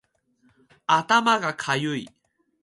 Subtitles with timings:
[0.87, 2.09] 頭がかゆい